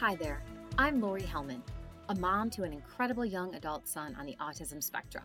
[0.00, 0.40] Hi there,
[0.78, 1.60] I'm Lori Hellman,
[2.08, 5.24] a mom to an incredible young adult son on the autism spectrum.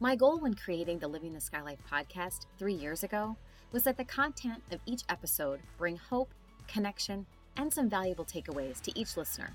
[0.00, 3.36] My goal when creating the Living the Sky Life podcast three years ago
[3.70, 6.34] was that the content of each episode bring hope,
[6.66, 7.26] connection,
[7.56, 9.54] and some valuable takeaways to each listener.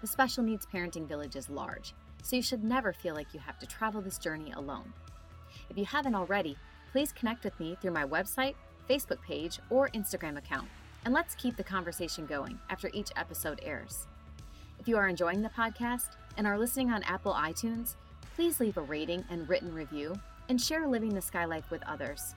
[0.00, 1.94] The Special Needs Parenting Village is large,
[2.24, 4.92] so you should never feel like you have to travel this journey alone.
[5.68, 6.56] If you haven't already,
[6.90, 8.56] please connect with me through my website,
[8.88, 10.66] Facebook page, or Instagram account
[11.04, 14.06] and let's keep the conversation going after each episode airs.
[14.78, 17.96] If you are enjoying the podcast and are listening on Apple iTunes,
[18.34, 20.14] please leave a rating and written review
[20.48, 22.34] and share Living the Sky Life with others.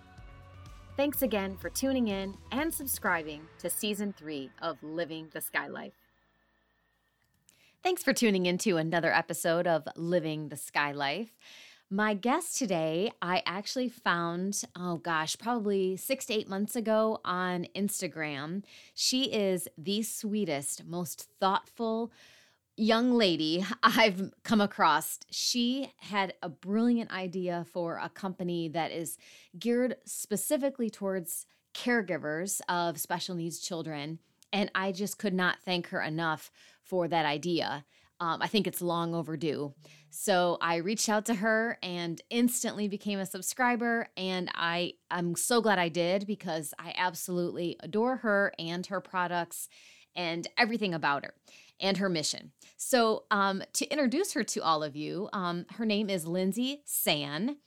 [0.96, 5.94] Thanks again for tuning in and subscribing to season three of Living the Sky Life.
[7.82, 11.32] Thanks for tuning in to another episode of Living the Sky Life.
[11.90, 17.68] My guest today, I actually found, oh gosh, probably six to eight months ago on
[17.76, 18.64] Instagram.
[18.96, 22.12] She is the sweetest, most thoughtful
[22.76, 25.20] young lady I've come across.
[25.30, 29.18] She had a brilliant idea for a company that is
[29.60, 34.20] geared specifically towards caregivers of special needs children.
[34.52, 36.52] And I just could not thank her enough
[36.84, 37.86] for that idea.
[38.20, 39.74] Um, I think it's long overdue.
[40.10, 44.08] So I reached out to her and instantly became a subscriber.
[44.16, 49.68] And I, I'm so glad I did because I absolutely adore her and her products
[50.16, 51.34] and everything about her
[51.80, 52.52] and her mission.
[52.78, 57.58] So, um, to introduce her to all of you, um, her name is Lindsay San.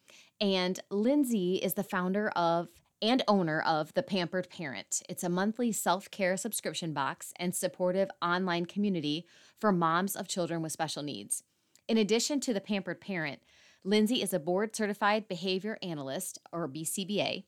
[0.40, 2.68] And Lindsay is the founder of
[3.02, 5.02] and owner of The Pampered Parent.
[5.08, 9.26] It's a monthly self care subscription box and supportive online community
[9.58, 11.42] for moms of children with special needs.
[11.88, 13.40] In addition to The Pampered Parent,
[13.84, 17.44] Lindsay is a board certified behavior analyst, or BCBA.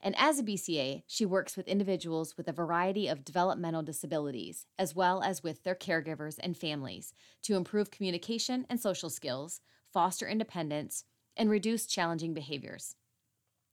[0.00, 4.94] And as a BCA, she works with individuals with a variety of developmental disabilities, as
[4.94, 9.60] well as with their caregivers and families, to improve communication and social skills,
[9.92, 11.04] foster independence,
[11.36, 12.96] and reduce challenging behaviors.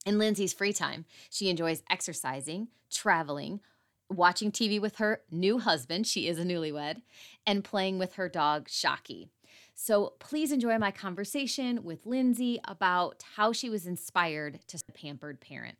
[0.05, 3.61] In Lindsay's free time, she enjoys exercising, traveling,
[4.09, 7.01] watching TV with her new husband, she is a newlywed,
[7.47, 9.29] and playing with her dog, Shocky.
[9.75, 15.77] So please enjoy my conversation with Lindsay about how she was inspired to pampered parent.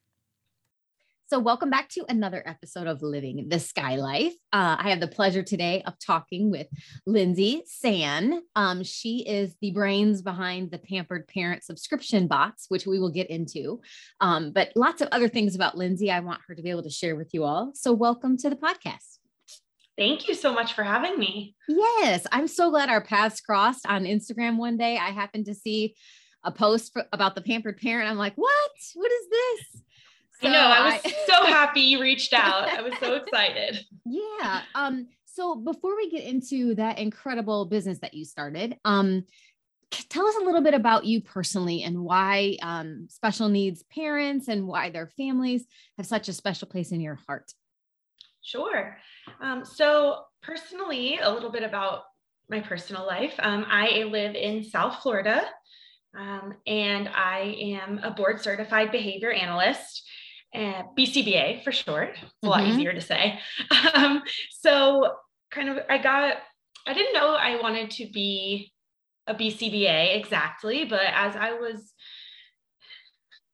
[1.34, 4.36] So, welcome back to another episode of Living the Sky Life.
[4.52, 6.68] Uh, I have the pleasure today of talking with
[7.08, 8.44] Lindsay San.
[8.56, 13.32] Um, she is the brains behind the Pampered Parent subscription box, which we will get
[13.32, 13.82] into.
[14.22, 16.92] Um, but lots of other things about Lindsay I want her to be able to
[16.92, 17.72] share with you all.
[17.74, 19.18] So, welcome to the podcast.
[19.98, 21.56] Thank you so much for having me.
[21.68, 25.00] Yes, I'm so glad our paths crossed on Instagram one day.
[25.00, 25.96] I happened to see
[26.44, 28.08] a post for, about the pampered parent.
[28.08, 28.72] I'm like, what?
[28.94, 29.82] What is this?
[30.44, 30.60] So I know.
[30.60, 32.68] I was so happy you reached out.
[32.68, 33.86] I was so excited.
[34.06, 34.62] Yeah.
[34.76, 39.24] Um, so before we get into that incredible business that you started, um,
[40.10, 44.68] tell us a little bit about you personally and why um, special needs parents and
[44.68, 45.66] why their families
[45.98, 47.54] have such a special place in your heart.
[48.42, 48.98] Sure.
[49.40, 52.04] Um, so, personally, a little bit about
[52.50, 53.34] my personal life.
[53.40, 55.46] Um, I live in South Florida
[56.18, 60.04] um, and I am a board certified behavior analyst
[60.56, 62.18] uh, BCBA for short.
[62.22, 62.72] It's a lot mm-hmm.
[62.72, 63.40] easier to say.
[63.96, 65.14] Um, so,
[65.52, 66.38] kind of, I got,
[66.88, 68.72] I didn't know I wanted to be
[69.28, 71.94] a BCBA exactly, but as I was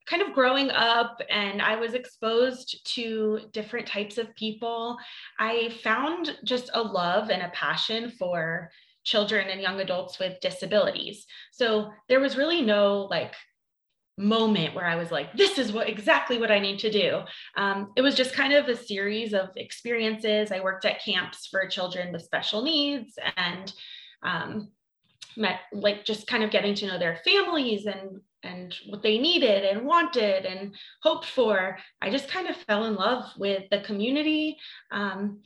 [0.10, 4.98] kind of growing up and I was exposed to different types of people,
[5.38, 8.72] I found just a love and a passion for
[9.04, 11.26] children and young adults with disabilities.
[11.52, 13.34] So there was really no like
[14.20, 17.22] moment where I was like, this is what exactly what I need to do.
[17.56, 20.52] Um, it was just kind of a series of experiences.
[20.52, 23.74] I worked at camps for children with special needs and
[24.22, 24.70] um,
[25.38, 29.66] met like just kind of getting to know their families and and what they needed
[29.66, 31.78] and wanted and hoped for.
[32.02, 34.58] I just kind of fell in love with the community.
[34.92, 35.42] Um,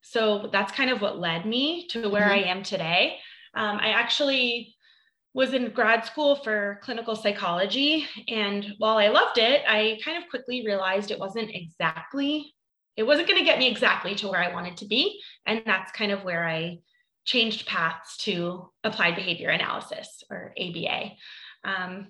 [0.00, 2.46] so that's kind of what led me to where mm-hmm.
[2.46, 3.18] I am today.
[3.54, 4.74] Um, I actually
[5.34, 8.06] was in grad school for clinical psychology.
[8.28, 12.54] And while I loved it, I kind of quickly realized it wasn't exactly,
[12.96, 15.20] it wasn't going to get me exactly to where I wanted to be.
[15.46, 16.78] And that's kind of where I
[17.24, 21.12] changed paths to applied behavior analysis or ABA.
[21.64, 22.08] Um,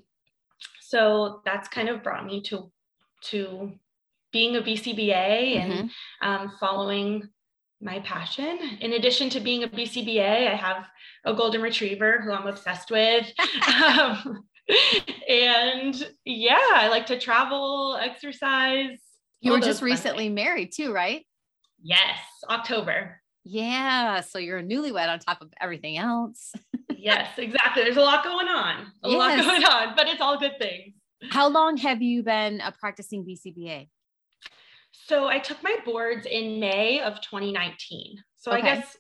[0.81, 2.73] so that's kind of brought me to,
[3.25, 3.73] to
[4.33, 6.29] being a BCBA and mm-hmm.
[6.29, 7.29] um, following
[7.83, 8.59] my passion.
[8.81, 10.87] In addition to being a BCBA, I have
[11.25, 13.27] a golden retriever who I'm obsessed with.
[13.89, 14.45] um,
[15.29, 18.99] and yeah, I like to travel, exercise.
[19.41, 20.37] You were just recently things.
[20.37, 21.27] married too, right?
[21.83, 22.19] Yes,
[22.49, 23.21] October.
[23.45, 24.21] Yeah.
[24.21, 26.53] So you're a newlywed on top of everything else.
[26.97, 27.83] yes, exactly.
[27.83, 29.19] There's a lot going on, a yes.
[29.19, 30.95] lot going on, but it's all good things.
[31.31, 33.89] How long have you been uh, practicing BCBA?
[34.93, 38.17] So I took my boards in May of 2019.
[38.37, 38.61] So okay.
[38.61, 38.97] I guess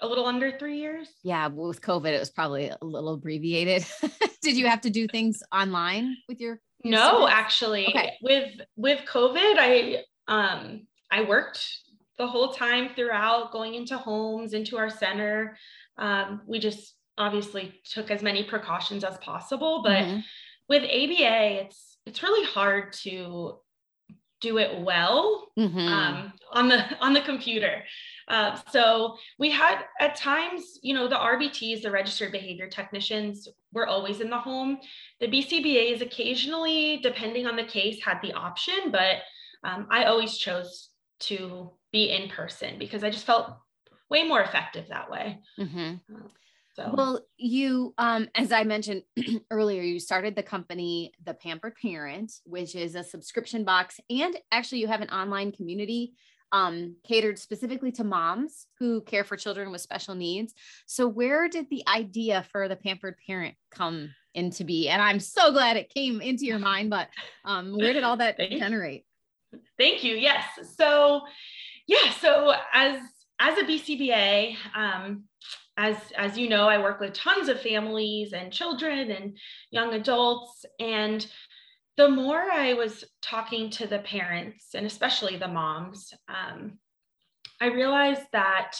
[0.00, 1.08] a little under three years.
[1.22, 3.84] Yeah, with COVID, it was probably a little abbreviated.
[4.42, 6.60] Did you have to do things online with your?
[6.82, 7.32] your no, students?
[7.32, 8.14] actually, okay.
[8.22, 11.66] with with COVID, I um I worked
[12.18, 15.56] the whole time throughout, going into homes, into our center.
[15.98, 20.20] Um, we just obviously took as many precautions as possible, but mm-hmm.
[20.68, 23.58] with ABA, it's it's really hard to
[24.40, 25.78] do it well mm-hmm.
[25.78, 27.82] um, on the on the computer.
[28.28, 33.86] Uh, so we had at times, you know, the RBTs, the registered behavior technicians, were
[33.86, 34.78] always in the home.
[35.20, 39.18] The BCBAs occasionally, depending on the case, had the option, but
[39.62, 40.90] um, I always chose
[41.20, 43.56] to be in person because I just felt
[44.10, 45.38] way more effective that way.
[45.58, 45.94] Mm-hmm.
[46.76, 46.92] So.
[46.94, 49.02] Well, you, um, as I mentioned
[49.50, 54.80] earlier, you started the company, The Pampered Parent, which is a subscription box, and actually
[54.80, 56.12] you have an online community
[56.52, 60.52] um, catered specifically to moms who care for children with special needs.
[60.84, 64.90] So, where did the idea for The Pampered Parent come into be?
[64.90, 67.08] And I'm so glad it came into your mind, but
[67.46, 69.06] um, where did all that Thank generate?
[69.50, 69.60] You.
[69.78, 70.14] Thank you.
[70.14, 70.44] Yes.
[70.76, 71.22] So,
[71.86, 72.10] yeah.
[72.20, 73.00] So as
[73.40, 75.24] as a BCBA, um,
[75.76, 79.36] as as you know i work with tons of families and children and
[79.70, 80.64] young adults.
[80.80, 81.26] And
[81.96, 86.78] the more i was talking to the parents and especially the moms um,
[87.60, 88.76] i realized that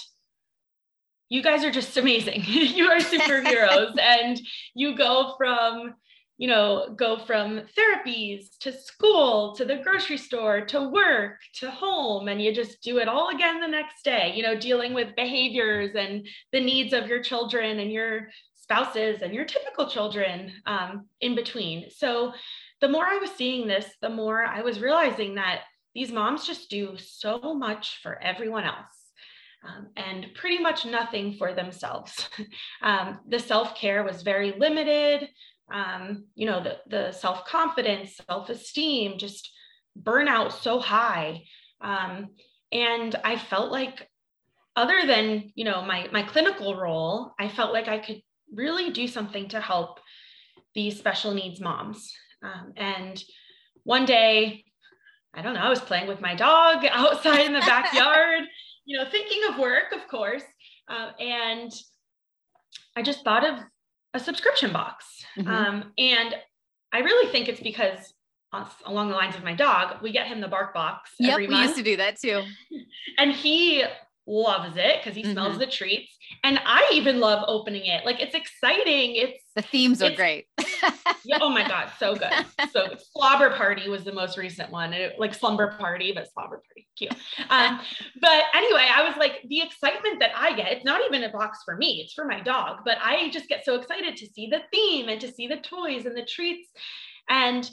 [1.29, 2.43] you guys are just amazing.
[2.47, 4.41] You are superheroes and
[4.75, 5.95] you go from
[6.39, 12.29] you know, go from therapies to school to the grocery store to work to home,
[12.29, 15.95] and you just do it all again the next day, you know, dealing with behaviors
[15.95, 21.35] and the needs of your children and your spouses and your typical children um, in
[21.35, 21.91] between.
[21.91, 22.33] So,
[22.83, 25.63] the more I was seeing this, the more I was realizing that
[25.95, 28.77] these moms just do so much for everyone else.
[29.67, 32.29] Um, and pretty much nothing for themselves.
[32.83, 35.29] um, the self care was very limited
[35.73, 39.51] um, you know, the, the self-confidence, self-esteem, just
[40.01, 41.45] burnout so high.
[41.81, 42.29] Um,
[42.73, 44.09] and I felt like
[44.77, 48.21] other than, you know, my, my clinical role, I felt like I could
[48.53, 50.01] really do something to help
[50.75, 52.13] these special needs moms.
[52.43, 53.23] Um, and
[53.85, 54.65] one day,
[55.35, 58.45] I don't know, I was playing with my dog outside in the backyard,
[58.85, 60.45] you know, thinking of work, of course.
[60.89, 61.73] Uh, and
[62.95, 63.59] I just thought of
[64.17, 65.25] a subscription box.
[65.39, 65.49] Mm-hmm.
[65.49, 66.35] Um, and
[66.93, 68.15] I really think it's because
[68.85, 71.61] along the lines of my dog, we get him the BarkBox yep, every month.
[71.61, 72.43] we used to do that too.
[73.19, 73.83] And he
[74.27, 75.33] loves it because he mm-hmm.
[75.33, 76.17] smells the treats.
[76.43, 78.05] And I even love opening it.
[78.05, 79.17] Like it's exciting.
[79.17, 80.47] It's the themes are great.
[81.25, 82.31] yeah, oh my God, so good.
[82.73, 83.01] So good.
[83.13, 84.93] Slobber Party was the most recent one.
[84.93, 86.87] It, like Slumber Party, but Slobber Party.
[86.97, 87.15] Cute.
[87.49, 87.81] Um,
[88.21, 91.61] but anyway, I was like, the excitement that I get, it's not even a box
[91.65, 92.81] for me, it's for my dog.
[92.85, 96.07] But I just get so excited to see the theme and to see the toys
[96.07, 96.69] and the treats.
[97.29, 97.71] And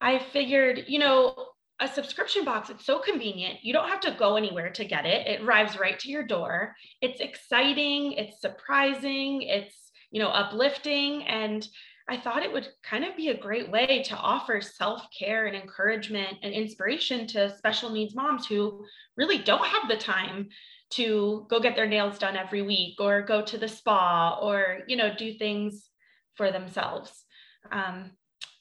[0.00, 1.34] I figured, you know,
[1.80, 3.58] a subscription box, it's so convenient.
[3.62, 5.26] You don't have to go anywhere to get it.
[5.26, 6.74] It arrives right to your door.
[7.00, 11.24] It's exciting, it's surprising, it's, you know, uplifting.
[11.24, 11.66] And
[12.08, 15.56] I thought it would kind of be a great way to offer self care and
[15.56, 18.84] encouragement and inspiration to special needs moms who
[19.16, 20.48] really don't have the time
[20.90, 24.96] to go get their nails done every week or go to the spa or, you
[24.96, 25.88] know, do things
[26.36, 27.24] for themselves.
[27.72, 28.12] Um,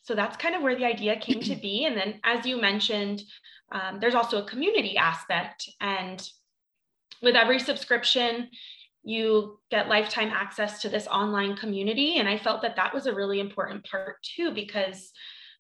[0.04, 1.86] so that's kind of where the idea came to be.
[1.86, 3.24] And then, as you mentioned,
[3.72, 5.70] um, there's also a community aspect.
[5.80, 6.22] And
[7.22, 8.50] with every subscription,
[9.04, 12.18] you get lifetime access to this online community.
[12.18, 15.12] And I felt that that was a really important part too, because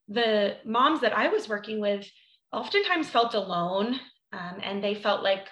[0.10, 2.06] the moms that I was working with
[2.52, 4.00] oftentimes felt alone
[4.34, 5.48] um, and they felt like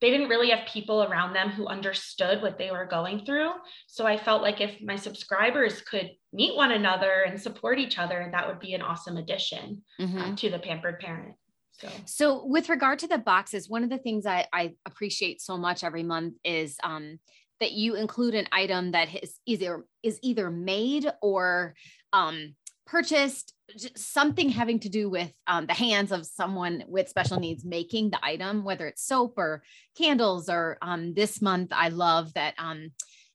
[0.00, 3.50] they didn't really have people around them who understood what they were going through.
[3.86, 8.28] So I felt like if my subscribers could meet one another and support each other,
[8.32, 10.18] that would be an awesome addition mm-hmm.
[10.18, 11.34] um, to the pampered parent.
[11.72, 11.88] So.
[12.06, 15.84] so with regard to the boxes, one of the things I, I appreciate so much
[15.84, 17.18] every month is um,
[17.60, 21.74] that you include an item that is either is either made or
[22.12, 22.54] um,
[22.88, 23.52] purchased
[23.96, 28.18] something having to do with um, the hands of someone with special needs making the
[28.22, 29.62] item, whether it's soap or
[29.96, 30.48] candles.
[30.48, 32.92] Or um, this month, I love that um,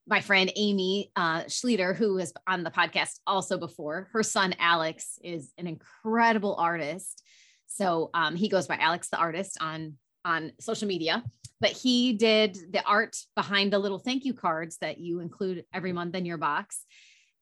[0.07, 5.19] my friend Amy uh, Schlueter, who was on the podcast also before, her son Alex
[5.23, 7.21] is an incredible artist.
[7.67, 11.23] So um, he goes by Alex the artist on on social media.
[11.63, 15.93] but he did the art behind the little thank you cards that you include every
[15.93, 16.85] month in your box.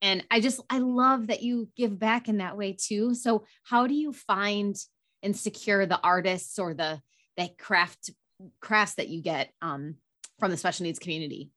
[0.01, 3.13] And I just, I love that you give back in that way too.
[3.13, 4.75] So, how do you find
[5.23, 7.01] and secure the artists or the,
[7.37, 8.11] the craft
[8.59, 9.95] crafts that you get um,
[10.39, 11.51] from the special needs community?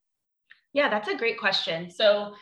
[0.74, 1.90] Yeah, that's a great question.
[1.90, 2.34] So,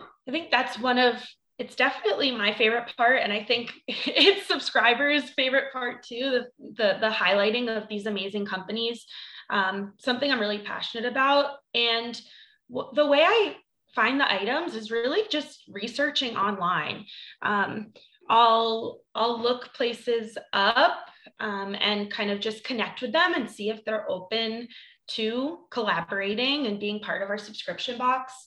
[0.00, 1.22] I think that's one of
[1.58, 6.98] it's definitely my favorite part and i think it's subscribers favorite part too the, the,
[7.00, 9.06] the highlighting of these amazing companies
[9.50, 12.20] um, something i'm really passionate about and
[12.68, 13.56] w- the way i
[13.94, 17.04] find the items is really just researching online
[17.42, 17.92] um,
[18.28, 21.06] i'll i'll look places up
[21.40, 24.68] um, and kind of just connect with them and see if they're open
[25.06, 28.46] to collaborating and being part of our subscription box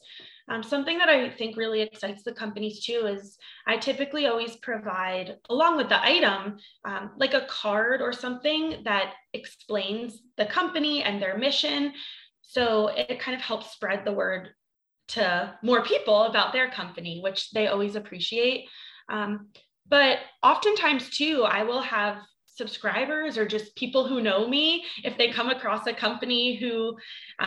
[0.50, 5.38] um, something that I think really excites the companies too is I typically always provide,
[5.50, 11.22] along with the item, um, like a card or something that explains the company and
[11.22, 11.94] their mission.
[12.42, 14.50] So it kind of helps spread the word
[15.10, 18.68] to more people about their company, which they always appreciate.
[19.10, 19.48] Um,
[19.88, 25.32] but oftentimes, too, I will have subscribers or just people who know me if they
[25.32, 26.98] come across a company who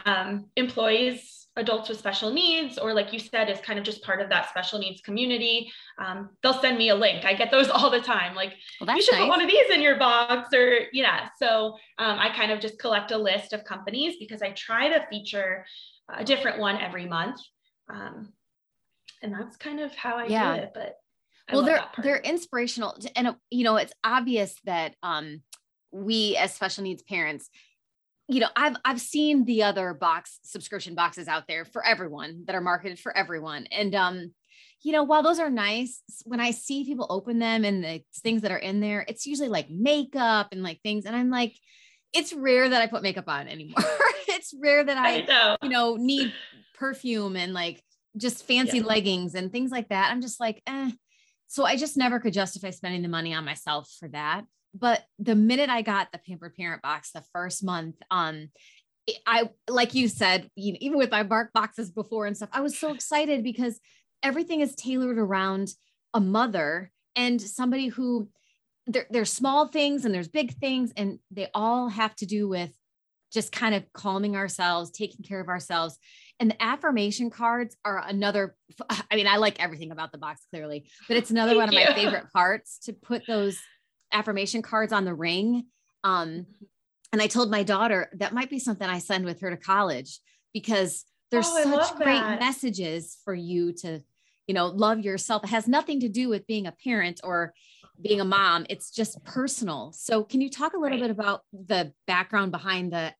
[0.06, 4.20] um, employs adults with special needs, or like you said, is kind of just part
[4.20, 7.24] of that special needs community, um, they'll send me a link.
[7.24, 8.34] I get those all the time.
[8.34, 9.22] Like, well, you should nice.
[9.22, 11.28] put one of these in your box, or yeah.
[11.38, 15.06] So um, I kind of just collect a list of companies because I try to
[15.08, 15.64] feature
[16.12, 17.40] a different one every month.
[17.88, 18.32] Um,
[19.22, 20.56] and that's kind of how I yeah.
[20.56, 20.70] do it.
[20.74, 20.96] But
[21.48, 25.42] I well, they're they're inspirational, and you know, it's obvious that um,
[25.92, 27.50] we as special needs parents
[28.30, 32.54] you know, I've I've seen the other box subscription boxes out there for everyone that
[32.54, 33.66] are marketed for everyone.
[33.66, 34.32] And um,
[34.82, 38.42] you know, while those are nice, when I see people open them and the things
[38.42, 41.06] that are in there, it's usually like makeup and like things.
[41.06, 41.56] And I'm like,
[42.12, 43.74] it's rare that I put makeup on anymore.
[44.28, 45.56] it's rare that I, I know.
[45.62, 46.32] you know, need
[46.74, 47.82] perfume and like
[48.16, 48.84] just fancy yeah.
[48.84, 50.10] leggings and things like that.
[50.10, 50.90] I'm just like, eh.
[51.48, 55.34] So I just never could justify spending the money on myself for that but the
[55.34, 58.48] minute I got the pampered parent box the first month, um,
[59.26, 62.78] I like you said, you know, even with my BarkBoxes before and stuff, I was
[62.78, 63.80] so excited because
[64.22, 65.72] everything is tailored around
[66.14, 68.28] a mother and somebody who
[68.86, 72.70] there, there's small things and there's big things, and they all have to do with
[73.32, 75.96] just kind of calming ourselves, taking care of ourselves.
[76.40, 78.56] And the affirmation cards are another.
[79.10, 81.74] I mean, I like everything about the box clearly, but it's another Thank one of
[81.74, 83.60] my favorite parts to put those
[84.12, 85.66] affirmation cards on the ring.
[86.04, 86.46] Um,
[87.12, 90.20] and I told my daughter that might be something I send with her to college
[90.52, 92.40] because there's oh, such great that.
[92.40, 94.00] messages for you to,
[94.46, 95.44] you know, love yourself.
[95.44, 97.52] It has nothing to do with being a parent or
[98.00, 98.66] being a mom.
[98.68, 99.92] It's just personal.
[99.92, 101.04] So can you talk a little right.
[101.04, 103.12] bit about the background behind the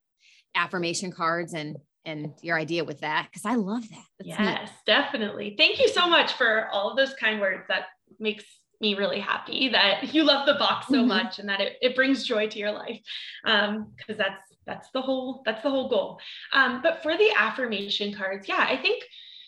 [0.55, 4.05] affirmation cards and and your idea with that because I love that.
[4.19, 4.71] That's yes, neat.
[4.87, 5.55] definitely.
[5.57, 7.65] Thank you so much for all of those kind words.
[7.69, 7.87] That
[8.19, 8.45] makes
[8.81, 11.09] me really happy that you love the box so mm-hmm.
[11.09, 13.01] much and that it, it brings joy to your life
[13.45, 16.19] because um, that's that's the whole that's the whole goal
[16.53, 19.03] um, but for the affirmation cards yeah i think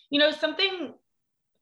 [0.09, 0.93] you know something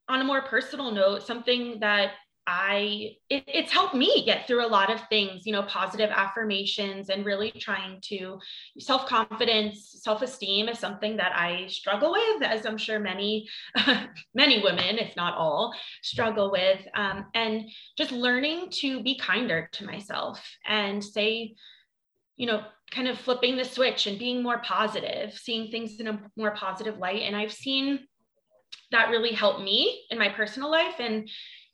[0.10, 2.12] on a more personal note something that
[2.48, 7.10] I it, it's helped me get through a lot of things, you know, positive affirmations
[7.10, 8.40] and really trying to
[8.80, 13.48] self confidence, self esteem is something that I struggle with, as I'm sure many
[14.34, 19.86] many women, if not all, struggle with, um, and just learning to be kinder to
[19.86, 21.54] myself and say,
[22.38, 26.20] you know, kind of flipping the switch and being more positive, seeing things in a
[26.36, 28.08] more positive light, and I've seen
[28.92, 31.30] that really help me in my personal life and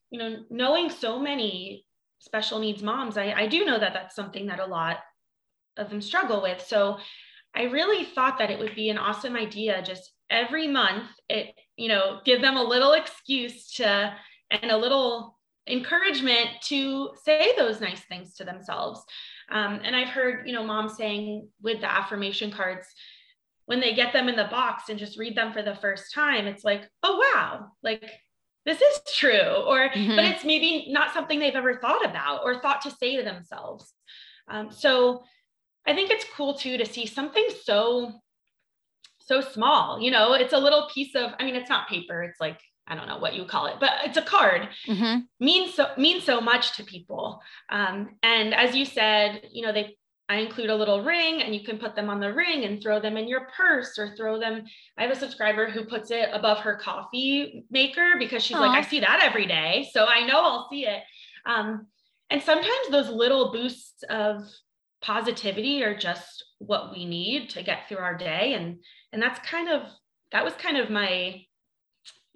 [0.10, 1.86] you know, knowing so many
[2.20, 4.98] special needs moms, I, I do know that that's something that a lot
[5.78, 6.66] of them struggle with.
[6.66, 6.98] So
[7.56, 11.90] I really thought that it would be an awesome idea just every month, it, you
[11.90, 14.14] know, give them a little excuse to
[14.52, 15.38] and a little
[15.68, 19.04] encouragement to say those nice things to themselves.
[19.50, 22.86] Um, and I've heard, you know, moms saying with the affirmation cards,
[23.66, 26.48] when they get them in the box and just read them for the first time,
[26.48, 28.04] it's like, oh, wow, like
[28.68, 30.16] this is true or mm-hmm.
[30.16, 33.94] but it's maybe not something they've ever thought about or thought to say to themselves
[34.50, 35.24] um, so
[35.88, 38.12] i think it's cool too to see something so
[39.20, 42.40] so small you know it's a little piece of i mean it's not paper it's
[42.42, 45.20] like i don't know what you call it but it's a card mm-hmm.
[45.40, 49.96] means so means so much to people um, and as you said you know they
[50.30, 53.00] I include a little ring and you can put them on the ring and throw
[53.00, 54.66] them in your purse or throw them.
[54.98, 58.68] I have a subscriber who puts it above her coffee maker because she's Aww.
[58.68, 59.90] like, I see that every day.
[59.94, 61.02] So I know I'll see it.
[61.46, 61.88] Um,
[62.30, 64.44] and sometimes those little boosts of
[65.02, 68.80] positivity are just what we need to get through our day and
[69.14, 69.84] and that's kind of
[70.32, 71.42] that was kind of my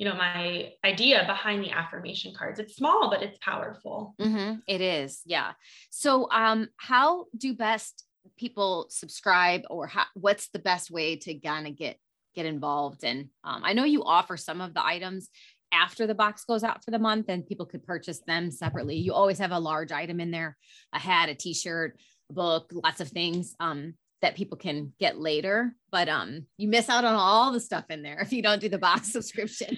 [0.02, 2.60] you know my idea behind the affirmation cards.
[2.60, 4.16] It's small but it's powerful.
[4.20, 4.56] Mm-hmm.
[4.66, 5.22] it is.
[5.28, 5.52] Yeah.
[5.92, 8.04] So um how do best
[8.36, 11.98] people subscribe or how, what's the best way to kind of get
[12.34, 15.28] get involved and um, i know you offer some of the items
[15.72, 18.98] after the box goes out for the month and people could purchase them separately.
[18.98, 20.58] You always have a large item in there
[20.94, 21.98] a hat a t-shirt
[22.30, 23.56] a book lots of things.
[23.60, 27.86] Um, that people can get later but um, you miss out on all the stuff
[27.90, 29.78] in there if you don't do the box subscription.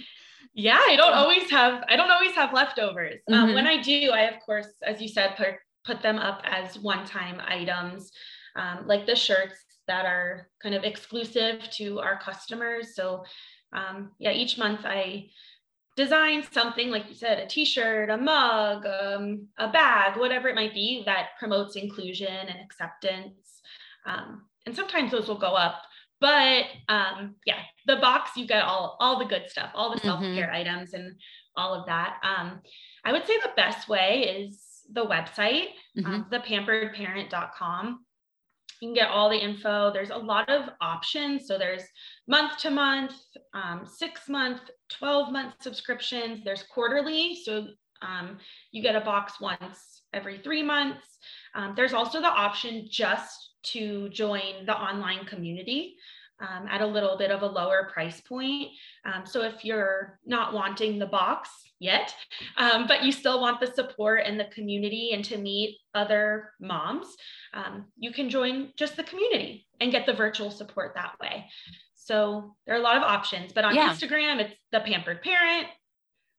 [0.54, 3.22] Yeah i don't always have i don't always have leftovers.
[3.30, 3.44] Um, mm-hmm.
[3.50, 5.48] um, when i do i of course as you said put,
[5.86, 8.12] put them up as one-time items
[8.56, 9.56] um, like the shirts
[9.88, 12.96] that are kind of exclusive to our customers.
[12.96, 13.24] So
[13.74, 15.28] um, yeah each month i
[15.96, 20.74] design something like you said a t-shirt a mug um, a bag whatever it might
[20.74, 23.62] be that promotes inclusion and acceptance
[24.06, 25.82] um, and sometimes those will go up
[26.24, 30.08] but um, yeah the box you get all all the good stuff all the mm-hmm.
[30.08, 30.56] self-care mm-hmm.
[30.56, 31.14] items and
[31.58, 32.62] all of that um,
[33.04, 35.68] i would say the best way is the website
[35.98, 36.06] mm-hmm.
[36.06, 38.00] um, thepamperedparent.com
[38.82, 41.84] you can get all the info there's a lot of options so there's
[42.28, 43.14] month to month
[43.54, 47.68] um, six month 12 month subscriptions there's quarterly so
[48.02, 48.38] um,
[48.72, 51.06] you get a box once every three months
[51.56, 55.96] um, there's also the option just to join the online community
[56.40, 58.70] um, at a little bit of a lower price point.
[59.06, 62.14] Um, so if you're not wanting the box yet,
[62.58, 67.08] um, but you still want the support and the community and to meet other moms,
[67.54, 71.46] um, you can join just the community and get the virtual support that way.
[71.96, 73.90] So there are a lot of options, but on yeah.
[73.90, 75.68] Instagram, it's the pampered parent,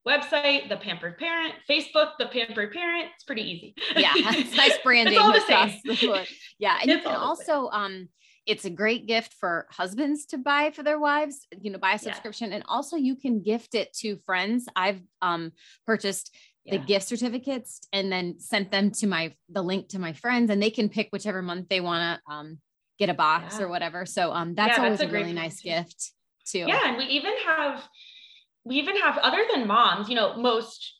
[0.07, 3.09] website, The Pampered Parent, Facebook, The Pampered Parent.
[3.15, 3.75] It's pretty easy.
[3.97, 5.15] Yeah, it's nice branding.
[5.15, 5.81] it's all the same.
[5.85, 6.27] The
[6.59, 8.09] yeah, and it's you can also um
[8.47, 11.99] it's a great gift for husbands to buy for their wives, you know, buy a
[11.99, 12.57] subscription yeah.
[12.57, 14.67] and also you can gift it to friends.
[14.77, 15.53] I've um
[15.87, 16.35] purchased
[16.67, 16.85] the yeah.
[16.85, 20.71] gift certificates and then sent them to my the link to my friends and they
[20.71, 22.59] can pick whichever month they want to um
[22.99, 23.65] get a box yeah.
[23.65, 24.05] or whatever.
[24.05, 26.13] So um that's always that's a, a really nice gift
[26.47, 26.65] too.
[26.67, 27.83] Yeah, and we even have
[28.65, 30.95] we even have other than moms you know most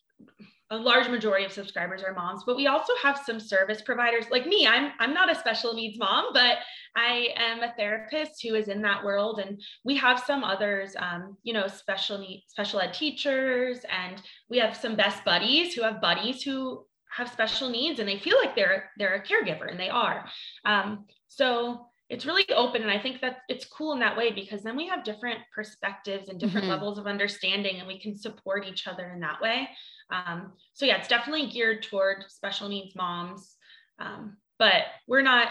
[0.71, 4.27] a large majority of subscribers are moms but we also have some service providers.
[4.31, 6.59] Like me i'm i'm not a special needs mom but
[6.97, 9.41] i am a therapist who is in that world.
[9.41, 14.59] And we have some others um, you know special need special ed teachers and we
[14.59, 18.57] have some best buddies who have buddies who have special needs and they feel like
[18.57, 20.25] they're they're a caregiver and they are.
[20.65, 24.63] Um, so it's really open and i think that it's cool in that way because
[24.63, 26.73] then we have different perspectives and different mm-hmm.
[26.73, 29.69] levels of understanding and we can support each other in that way
[30.11, 33.57] um, so yeah it's definitely geared toward special needs moms
[33.99, 35.49] um, but we're not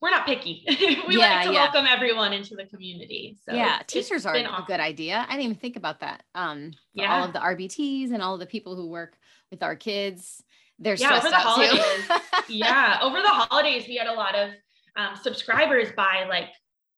[0.00, 0.64] we're not picky
[1.06, 1.64] we yeah, like to yeah.
[1.64, 4.64] welcome everyone into the community so yeah it's, teachers it's are awesome.
[4.64, 7.14] a good idea i didn't even think about that um yeah.
[7.14, 9.16] all of the rbts and all of the people who work
[9.50, 10.42] with our kids
[10.78, 12.42] they're yeah, stressed over the out holidays, too.
[12.54, 14.50] yeah over the holidays we had a lot of
[14.96, 16.48] um, subscribers buy like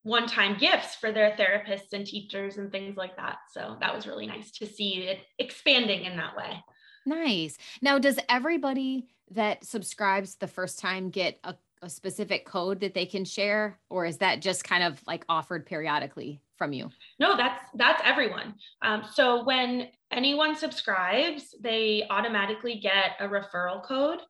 [0.03, 3.39] one time gifts for their therapists and teachers and things like that.
[3.51, 6.63] So that was really nice to see it expanding in that way.
[7.07, 7.57] Nice.
[7.83, 13.07] Now, does everybody that subscribes the first time get a, a specific code that they
[13.07, 16.91] can share, or is that just kind of like offered periodically from you?
[17.19, 18.55] No, that's that's everyone.
[18.83, 24.21] Um, so when anyone subscribes, they automatically get a referral code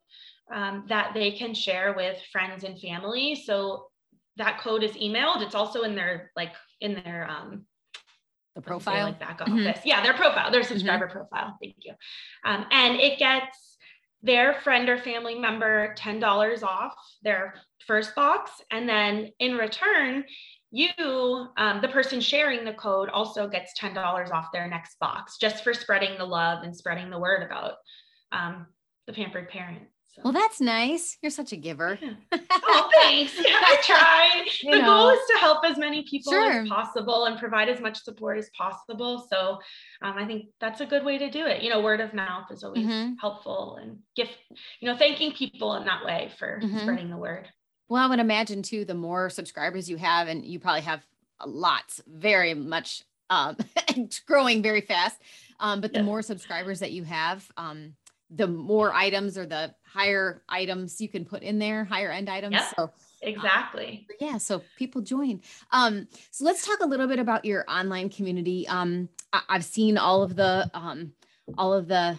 [0.53, 3.35] um, that they can share with friends and family.
[3.35, 3.87] So
[4.37, 5.41] that code is emailed.
[5.41, 7.65] It's also in their like in their um,
[8.55, 9.53] the profile like back mm-hmm.
[9.53, 9.79] office.
[9.79, 9.87] Mm-hmm.
[9.87, 11.17] Yeah, their profile, their subscriber mm-hmm.
[11.17, 11.57] profile.
[11.61, 11.93] Thank you.
[12.45, 13.77] Um, and it gets
[14.21, 17.55] their friend or family member ten dollars off their
[17.85, 20.23] first box, and then in return,
[20.71, 20.89] you,
[21.57, 25.63] um, the person sharing the code, also gets ten dollars off their next box, just
[25.63, 27.73] for spreading the love and spreading the word about
[28.31, 28.65] um,
[29.07, 29.83] the pampered parent.
[30.15, 30.21] So.
[30.23, 31.17] Well, that's nice.
[31.21, 31.99] You're such a giver.
[32.01, 32.13] Yeah.
[32.67, 33.33] Oh, thanks.
[33.37, 34.45] I try.
[34.71, 34.85] the know.
[34.85, 36.51] goal is to help as many people sure.
[36.51, 39.27] as possible and provide as much support as possible.
[39.31, 39.59] So
[40.01, 41.61] um, I think that's a good way to do it.
[41.61, 43.13] You know, word of mouth is always mm-hmm.
[43.19, 44.37] helpful and gift,
[44.79, 46.79] you know, thanking people in that way for mm-hmm.
[46.79, 47.47] spreading the word.
[47.87, 51.05] Well, I would imagine too, the more subscribers you have, and you probably have
[51.45, 53.57] lots, very much um,
[54.25, 55.17] growing very fast.
[55.59, 57.93] Um, but the more subscribers that you have, um,
[58.29, 62.53] the more items or the higher items you can put in there, higher end items.
[62.53, 64.07] Yep, so exactly.
[64.09, 64.37] Um, yeah.
[64.37, 65.41] So people join.
[65.71, 68.67] Um, so let's talk a little bit about your online community.
[68.67, 71.13] Um, I- have seen all of the, um,
[71.57, 72.17] all of the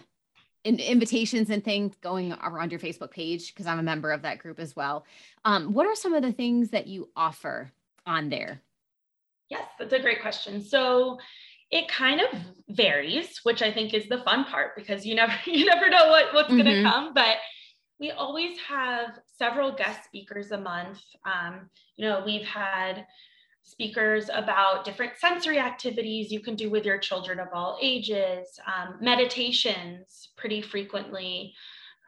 [0.63, 4.39] in, invitations and things going around your Facebook page because I'm a member of that
[4.39, 5.05] group as well.
[5.45, 7.71] Um, what are some of the things that you offer
[8.05, 8.61] on there?
[9.49, 10.61] Yes, that's a great question.
[10.61, 11.19] So
[11.71, 12.27] it kind of
[12.69, 16.33] varies, which I think is the fun part because you never you never know what,
[16.33, 16.57] what's mm-hmm.
[16.57, 17.13] gonna come.
[17.13, 17.37] But
[17.99, 20.99] we always have several guest speakers a month.
[21.25, 23.05] Um, you know, we've had
[23.63, 28.95] speakers about different sensory activities you can do with your children of all ages, um,
[29.01, 31.53] meditations pretty frequently.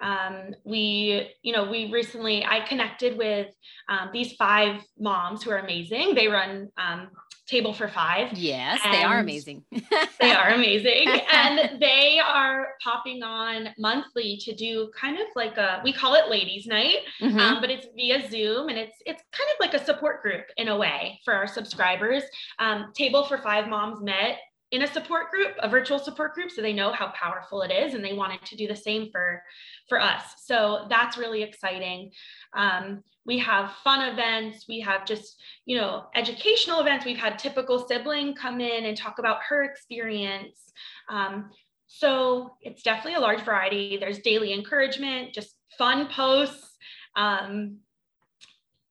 [0.02, 3.48] Um, we, you know, we recently, I connected with
[3.88, 6.16] um, these five moms who are amazing.
[6.16, 7.10] They run um,
[7.50, 8.34] Table for Five.
[8.34, 9.64] Yes, they are amazing.
[10.22, 11.08] they are amazing.
[11.32, 16.30] And they are popping on monthly to do kind of like a, we call it
[16.30, 17.40] ladies night, mm-hmm.
[17.40, 20.68] um, but it's via Zoom and it's, it's kind of like a support group in
[20.68, 22.24] a way for our subscribers.
[22.60, 24.38] Um, Table for Five moms met
[24.72, 27.94] in a support group, a virtual support group, so they know how powerful it is,
[27.94, 29.42] and they wanted to do the same for
[29.88, 30.24] for us.
[30.44, 32.12] So that's really exciting.
[32.54, 34.66] Um, we have fun events.
[34.68, 37.06] We have just you know educational events.
[37.06, 40.72] We've had typical sibling come in and talk about her experience.
[41.10, 41.50] Um,
[41.88, 43.98] so it's definitely a large variety.
[43.98, 46.78] There's daily encouragement, just fun posts.
[47.16, 47.78] Um,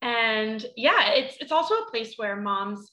[0.03, 2.91] and yeah, it's it's also a place where moms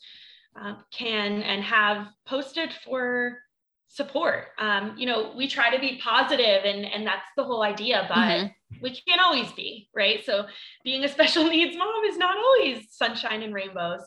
[0.59, 3.39] uh, can and have posted for
[3.87, 4.47] support.
[4.57, 8.17] Um, you know, we try to be positive and, and that's the whole idea, but
[8.17, 8.75] mm-hmm.
[8.81, 10.23] we can't always be, right?
[10.25, 10.45] So
[10.83, 14.01] being a special needs mom is not always sunshine and rainbows.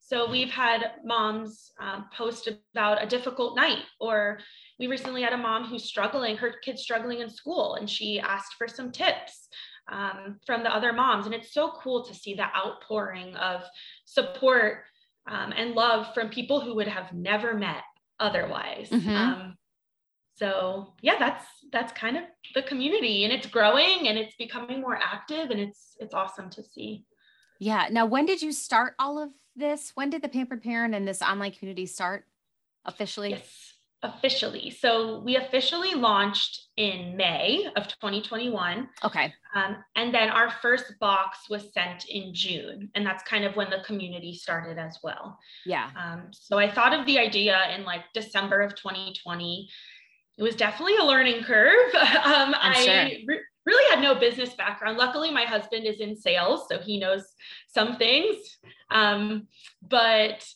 [0.00, 4.38] So we've had moms um, post about a difficult night, or
[4.80, 8.54] we recently had a mom who's struggling, her kid's struggling in school, and she asked
[8.56, 9.48] for some tips
[9.92, 11.26] um, from the other moms.
[11.26, 13.62] And it's so cool to see the outpouring of
[14.06, 14.84] support
[15.28, 17.82] um, and love from people who would have never met
[18.18, 18.88] otherwise.
[18.90, 19.14] Mm-hmm.
[19.14, 19.56] Um,
[20.34, 24.96] so yeah, that's that's kind of the community, and it's growing and it's becoming more
[24.96, 27.04] active, and it's it's awesome to see.
[27.60, 27.88] Yeah.
[27.90, 29.92] Now, when did you start all of this?
[29.94, 32.24] When did the Pampered Parent and this online community start
[32.84, 33.30] officially?
[33.30, 33.67] Yes
[34.02, 34.70] officially.
[34.70, 38.88] So we officially launched in May of 2021.
[39.04, 39.32] Okay.
[39.54, 42.90] Um, and then our first box was sent in June.
[42.94, 45.38] And that's kind of when the community started as well.
[45.66, 45.90] Yeah.
[45.96, 49.68] Um, so I thought of the idea in like December of 2020.
[50.36, 51.94] It was definitely a learning curve.
[51.94, 53.26] um, i sure.
[53.26, 54.96] re- really had no business background.
[54.96, 57.24] Luckily, my husband is in sales, so he knows
[57.66, 58.36] some things.
[58.90, 59.48] Um,
[59.82, 60.46] but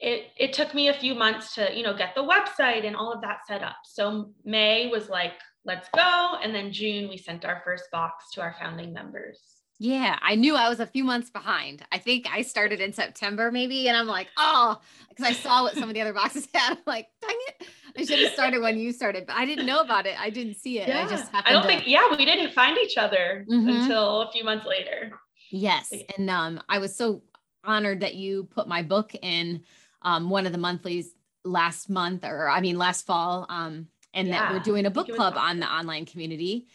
[0.00, 3.12] it, it took me a few months to you know get the website and all
[3.12, 3.76] of that set up.
[3.84, 5.34] So may was like
[5.66, 9.38] let's go and then june we sent our first box to our founding members.
[9.78, 11.84] Yeah i knew i was a few months behind.
[11.92, 15.74] I think i started in september maybe and i'm like oh because i saw what
[15.74, 16.72] some of the other boxes had.
[16.72, 17.66] I'm like dang it.
[17.98, 20.18] I should have started when you started but i didn't know about it.
[20.18, 20.88] I didn't see it.
[20.88, 21.04] Yeah.
[21.04, 21.68] i just i don't to...
[21.68, 23.68] think yeah we didn't find each other mm-hmm.
[23.68, 25.12] until a few months later.
[25.50, 27.22] Yes and um i was so
[27.64, 29.62] honored that you put my book in
[30.02, 31.10] um, one of the monthlies
[31.44, 33.46] last month, or I mean, last fall.
[33.48, 35.48] Um, and yeah, that we're doing a book club awesome.
[35.48, 36.66] on the online community.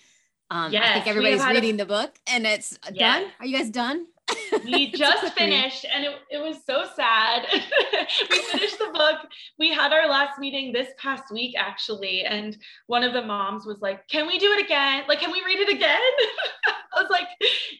[0.51, 2.97] Um, yes, I think everybody's reading a, the book and it's yes.
[2.97, 3.31] done.
[3.39, 4.05] Are you guys done?
[4.63, 7.45] we just finished and it, it was so sad.
[8.29, 9.17] we finished the book.
[9.57, 12.23] We had our last meeting this past week actually.
[12.23, 12.57] And
[12.87, 15.03] one of the moms was like, Can we do it again?
[15.07, 15.99] Like, can we read it again?
[16.95, 17.27] I was like,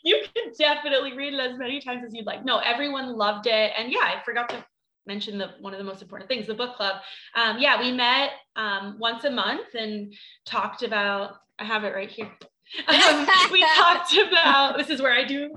[0.04, 2.44] You can definitely read it as many times as you'd like.
[2.44, 3.72] No, everyone loved it.
[3.78, 4.66] And yeah, I forgot to
[5.08, 7.02] mention the one of the most important things, the book club.
[7.36, 10.14] Um, yeah, we met um, once a month and
[10.46, 11.34] talked about.
[11.60, 12.32] I have it right here.
[12.88, 14.76] Um, we talked about.
[14.76, 15.54] This is where I do.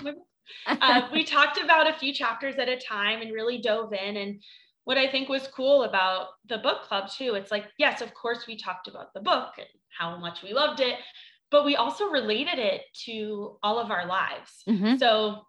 [0.66, 4.18] Uh, we talked about a few chapters at a time and really dove in.
[4.18, 4.42] And
[4.84, 8.46] what I think was cool about the book club too, it's like yes, of course
[8.46, 9.66] we talked about the book and
[9.98, 10.96] how much we loved it,
[11.50, 14.62] but we also related it to all of our lives.
[14.68, 14.96] Mm-hmm.
[14.96, 15.42] So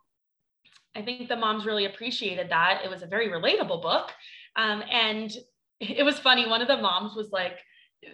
[0.96, 2.82] I think the moms really appreciated that.
[2.84, 4.12] It was a very relatable book.
[4.56, 5.32] Um, and
[5.80, 6.48] it was funny.
[6.48, 7.60] One of the moms was like,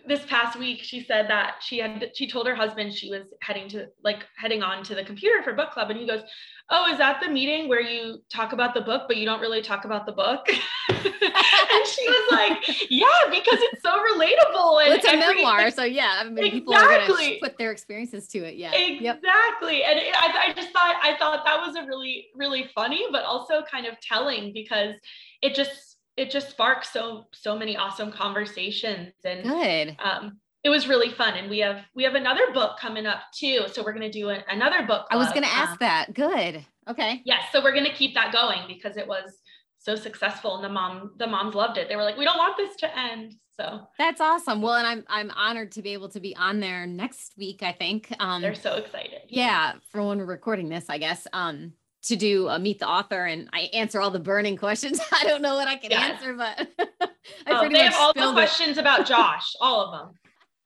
[0.08, 3.70] this past week, she said that she had, she told her husband she was heading
[3.70, 5.92] to, like, heading on to the computer for book club.
[5.92, 6.22] And he goes,
[6.72, 9.62] Oh, is that the meeting where you talk about the book, but you don't really
[9.62, 10.48] talk about the book?
[10.90, 14.82] and she was like, Yeah, because it's so relatable.
[14.82, 15.70] And well, it's a every, memoir.
[15.76, 16.52] So, yeah, I mean, exactly.
[16.52, 18.56] people are going to put their experiences to it.
[18.56, 18.72] Yeah.
[18.74, 19.80] Exactly.
[19.80, 19.88] Yep.
[19.90, 23.24] And it, I, I just thought, I thought that was a really, really funny, but
[23.24, 24.96] also kind of telling because
[25.42, 29.14] it just, it just sparked so, so many awesome conversations.
[29.24, 29.98] And good.
[30.04, 33.66] Um, it was really fun and we have we have another book coming up too
[33.72, 35.12] so we're going to do an, another book club.
[35.12, 37.94] i was going to ask um, that good okay yes yeah, so we're going to
[37.94, 39.32] keep that going because it was
[39.78, 42.58] so successful and the mom the moms loved it they were like we don't want
[42.58, 44.62] this to end So that's awesome.
[44.62, 47.64] Well, and I'm I'm honored to be able to be on there next week.
[47.64, 49.22] I think um, they're so excited.
[49.30, 51.26] Yeah, for when we're recording this, I guess.
[51.32, 51.74] Um,
[52.06, 55.00] to do a meet the author and I answer all the burning questions.
[55.12, 56.12] I don't know what I can yes.
[56.14, 56.68] answer, but
[57.48, 60.16] I oh, pretty they much have all the questions about Josh, all of them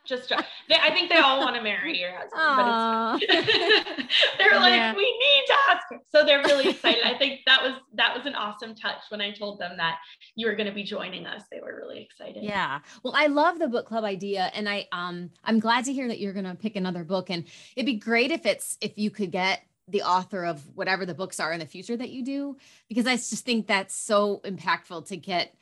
[0.10, 0.30] just
[0.68, 3.14] they, I think they all want to marry your husband, Aww.
[3.14, 4.96] but it's they're like, yeah.
[4.96, 6.00] we need to ask her.
[6.10, 7.04] So they're really excited.
[7.06, 10.00] I think that was that was an awesome touch when I told them that
[10.36, 11.44] you were going to be joining us.
[11.52, 12.44] They were really excited.
[12.44, 12.80] Yeah.
[13.04, 14.52] Well, I love the book club idea.
[14.54, 17.30] And I um I'm glad to hear that you're gonna pick another book.
[17.30, 21.14] And it'd be great if it's if you could get the author of whatever the
[21.14, 25.08] books are in the future that you do, because I just think that's so impactful
[25.08, 25.56] to get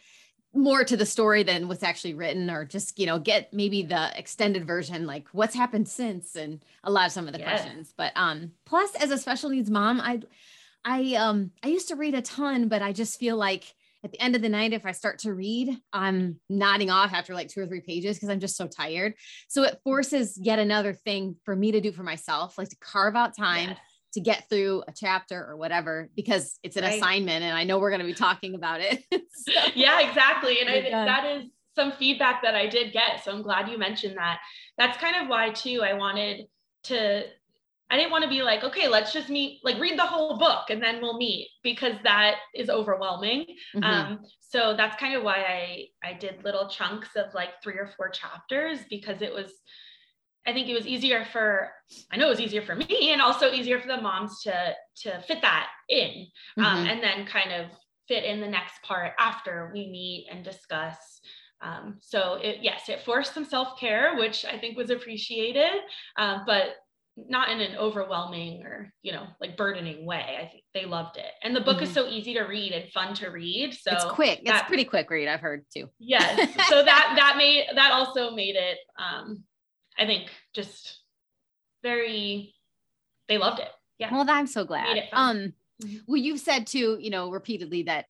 [0.54, 4.18] more to the story than what's actually written or just you know get maybe the
[4.18, 7.94] extended version like what's happened since and a lot of some of the questions.
[7.96, 10.22] But um plus as a special needs mom i
[10.84, 13.66] i um i used to read a ton but i just feel like
[14.04, 17.34] at the end of the night if i start to read i'm nodding off after
[17.34, 19.14] like two or three pages because i'm just so tired.
[19.48, 23.16] So it forces yet another thing for me to do for myself like to carve
[23.16, 23.76] out time
[24.14, 26.96] to get through a chapter or whatever because it's an right.
[26.96, 29.04] assignment and I know we're going to be talking about it.
[29.12, 30.60] so, yeah, exactly.
[30.62, 33.24] And I that is some feedback that I did get.
[33.24, 34.40] So I'm glad you mentioned that.
[34.78, 36.48] That's kind of why too I wanted
[36.86, 37.24] to
[37.90, 40.70] I didn't want to be like, okay, let's just meet, like read the whole book
[40.70, 43.46] and then we'll meet because that is overwhelming.
[43.74, 43.84] Mm-hmm.
[43.84, 47.90] Um, so that's kind of why I I did little chunks of like three or
[47.96, 49.54] four chapters because it was
[50.48, 51.70] I think it was easier for
[52.12, 55.22] I know it was easier for me and also easier for the moms to to
[55.22, 56.88] fit that in um, mm-hmm.
[56.88, 57.68] and then kind of
[58.08, 60.98] fit in the next part after we meet and discuss.
[61.62, 65.82] Um, so it, yes, it forced some self care, which I think was appreciated,
[66.18, 66.76] um, but
[67.18, 70.38] not in an overwhelming or you know like burdening way.
[70.40, 71.86] I think they loved it, and the book mm-hmm.
[71.86, 73.74] is so easy to read and fun to read.
[73.74, 74.46] So it's quick.
[74.46, 75.28] That, it's pretty quick read.
[75.28, 75.90] I've heard too.
[76.00, 76.56] Yes.
[76.70, 79.44] So that that made that also made it um,
[79.98, 81.00] I think just
[81.84, 82.54] very,
[83.28, 83.70] they loved it.
[83.98, 84.12] Yeah.
[84.12, 85.04] Well, I'm so glad.
[85.12, 85.98] Um, mm-hmm.
[86.08, 88.06] well, you've said too, you know, repeatedly that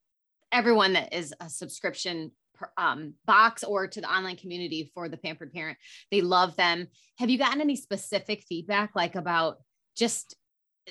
[0.52, 2.32] everyone that is a subscription
[2.78, 5.78] um, box or to the online community for the pampered parent,
[6.12, 6.88] they love them.
[7.20, 9.58] Have you gotten any specific feedback like about
[9.96, 10.36] just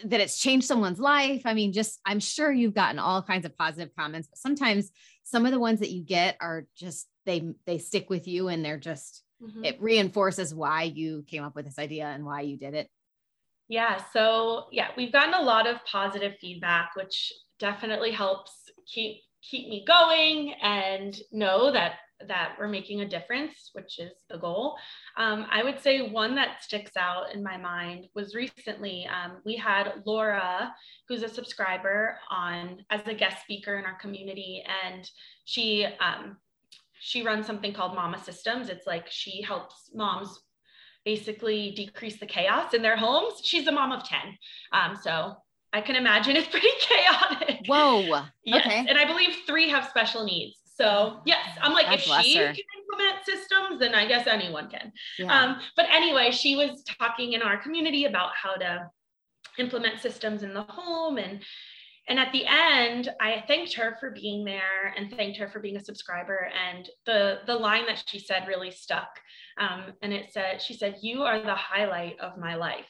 [0.05, 1.43] that it's changed someone's life?
[1.45, 4.91] I mean, just I'm sure you've gotten all kinds of positive comments, but sometimes
[5.25, 8.65] some of the ones that you get are just they they stick with you and
[8.65, 9.65] they're just mm-hmm.
[9.65, 12.89] it reinforces why you came up with this idea and why you did it.
[13.69, 14.01] Yeah.
[14.13, 18.53] So yeah, we've gotten a lot of positive feedback, which definitely helps
[18.87, 21.95] keep keep me going and know that
[22.27, 24.77] that we're making a difference, which is the goal.
[25.19, 29.55] Um, I would say one that sticks out in my mind was recently um, we
[29.55, 30.73] had Laura,
[31.09, 35.09] who's a subscriber, on as a guest speaker in our community, and
[35.45, 36.39] she um,
[37.01, 38.69] she runs something called Mama Systems.
[38.69, 40.41] It's like she helps moms
[41.05, 43.41] basically decrease the chaos in their homes.
[43.45, 44.19] She's a mom of 10.
[44.73, 45.37] Um, so
[45.73, 47.67] I can imagine it's pretty chaotic.
[47.67, 48.25] Whoa.
[48.45, 48.65] Yes.
[48.65, 48.87] Okay.
[48.89, 50.61] And I believe three have special needs.
[50.77, 52.53] So yes, I'm like, God if she her.
[52.53, 54.93] can implement systems, then I guess anyone can.
[55.19, 55.37] Yeah.
[55.37, 58.89] Um, but anyway, she was talking in our community about how to
[59.59, 61.43] implement systems in the home and
[62.09, 65.77] and at the end, I thanked her for being there and thanked her for being
[65.77, 66.51] a subscriber.
[66.69, 69.09] And the the line that she said really stuck.
[69.59, 72.87] Um, and it said, she said, "You are the highlight of my life."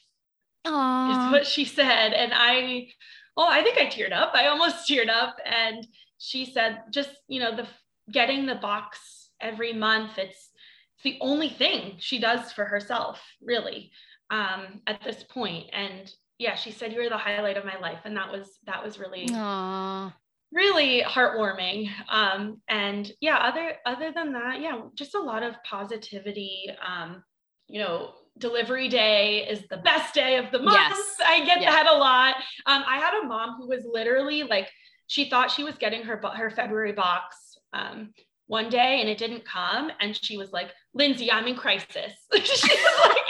[0.66, 1.26] Aww.
[1.26, 2.12] Is what she said.
[2.12, 2.88] And I,
[3.37, 4.33] oh, I think I teared up.
[4.35, 5.37] I almost teared up.
[5.44, 5.87] And
[6.18, 7.66] she said, just you know, the
[8.11, 10.18] getting the box every month.
[10.18, 10.50] It's
[10.96, 13.90] it's the only thing she does for herself, really,
[14.31, 15.66] um, at this point.
[15.74, 18.85] And yeah, she said you were the highlight of my life, and that was that
[18.85, 20.12] was really Aww.
[20.53, 21.90] really heartwarming.
[22.09, 26.70] Um, and yeah, other other than that, yeah, just a lot of positivity.
[26.87, 27.22] Um,
[27.68, 30.77] you know, delivery day is the best day of the month.
[30.77, 31.16] Yes.
[31.27, 32.37] I get that a lot.
[32.66, 34.68] Um, I had a mom who was literally like,
[35.09, 38.12] she thought she was getting her her February box um,
[38.46, 42.69] one day and it didn't come, and she was like, "Lindsay, I'm in crisis." she
[42.69, 43.27] was like,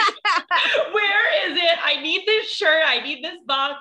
[0.93, 1.79] where is it?
[1.85, 2.83] I need this shirt.
[2.87, 3.81] I need this box.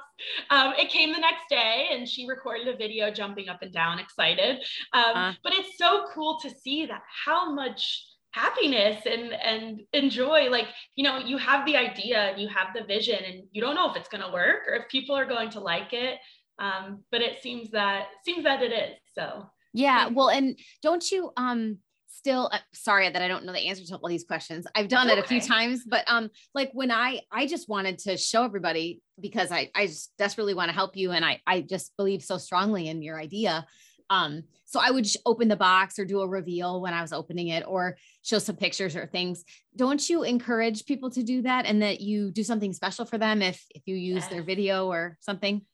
[0.50, 4.00] Um, it came the next day and she recorded a video jumping up and down,
[4.00, 4.58] excited.
[4.94, 10.50] Um, uh, but it's so cool to see that how much happiness and and enjoy
[10.50, 10.68] like
[10.98, 13.90] you know you have the idea and you have the vision and you don't know
[13.90, 16.20] if it's going to work or if people are going to like it
[16.60, 21.32] um, but it seems that seems that it is so yeah well and don't you
[21.38, 21.78] um
[22.16, 24.66] still uh, sorry that I don't know the answer to all these questions.
[24.76, 28.00] I've done That's it a few times, but um like when I I just wanted
[28.00, 31.62] to show everybody because I I just desperately want to help you and I I
[31.62, 33.66] just believe so strongly in your idea
[34.10, 37.48] Um, so I would open the box or do a reveal when I was opening
[37.48, 39.44] it or show some pictures or things.
[39.76, 43.42] Don't you encourage people to do that and that you do something special for them
[43.42, 45.66] if if you use their video or something?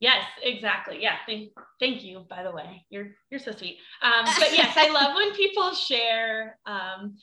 [0.00, 0.98] Yes, exactly.
[1.00, 1.16] Yeah.
[1.26, 2.84] Thank, thank you, by the way.
[2.90, 3.78] You're you're so sweet.
[4.02, 6.58] Um, but yes, I love when people share.
[6.66, 7.16] Um,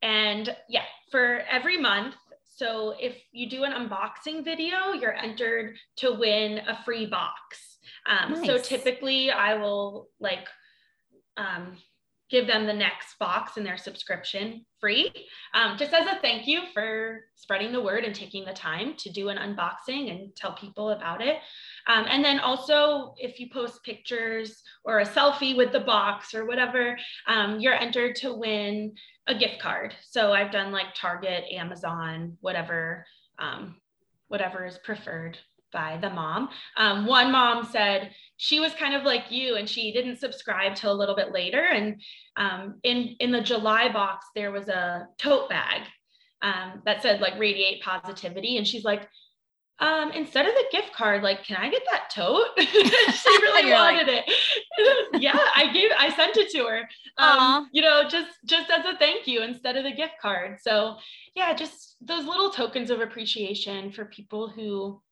[0.00, 6.12] and yeah, for every month, so if you do an unboxing video, you're entered to
[6.12, 7.78] win a free box.
[8.06, 8.46] Um, nice.
[8.46, 10.48] So typically I will like
[11.36, 11.76] um,
[12.32, 15.12] give them the next box in their subscription free,
[15.52, 19.10] um, just as a thank you for spreading the word and taking the time to
[19.10, 21.36] do an unboxing and tell people about it.
[21.86, 26.46] Um, and then also, if you post pictures or a selfie with the box or
[26.46, 28.94] whatever, um, you're entered to win
[29.26, 29.94] a gift card.
[30.02, 33.04] So I've done like Target, Amazon, whatever,
[33.38, 33.76] um,
[34.28, 35.36] whatever is preferred
[35.72, 36.48] by the mom.
[36.76, 40.92] Um, one mom said she was kind of like you and she didn't subscribe till
[40.92, 41.62] a little bit later.
[41.62, 42.00] And
[42.36, 45.82] um, in, in the July box, there was a tote bag
[46.42, 48.56] um, that said like radiate positivity.
[48.56, 49.08] And she's like,
[49.78, 52.46] um, instead of the gift card, like, can I get that tote?
[52.58, 52.68] she
[53.42, 54.24] really wanted like...
[54.28, 55.12] it.
[55.20, 56.88] yeah, I gave, I sent it to her.
[57.18, 60.58] Um, you know, just just as a thank you instead of the gift card.
[60.60, 60.96] So
[61.34, 65.02] yeah, just those little tokens of appreciation for people who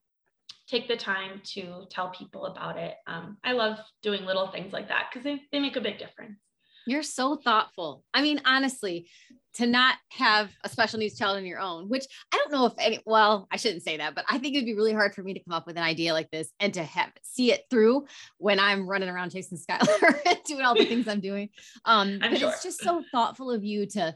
[0.71, 2.95] take the time to tell people about it.
[3.07, 6.39] Um, I love doing little things like that because they, they make a big difference.
[6.87, 8.05] You're so thoughtful.
[8.15, 9.09] I mean, honestly,
[9.55, 12.73] to not have a special needs child on your own, which I don't know if
[12.79, 15.35] any, well, I shouldn't say that, but I think it'd be really hard for me
[15.35, 18.07] to come up with an idea like this and to have see it through
[18.39, 21.51] when I'm running around chasing Skylar and doing all the things I'm doing.
[21.85, 22.51] Um, I'm but sure.
[22.51, 24.15] it's just so thoughtful of you to,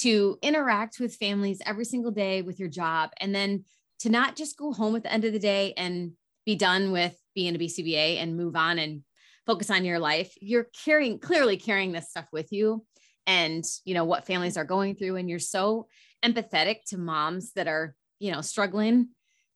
[0.00, 3.64] to interact with families every single day with your job and then
[4.00, 6.12] to not just go home at the end of the day and
[6.44, 9.02] be done with being a BCBA and move on and
[9.46, 10.34] focus on your life.
[10.40, 12.84] You're carrying clearly carrying this stuff with you
[13.26, 15.86] and you know what families are going through and you're so
[16.24, 19.08] empathetic to moms that are you know struggling